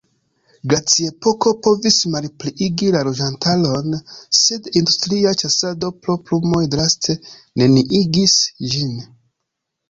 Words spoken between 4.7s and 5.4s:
industria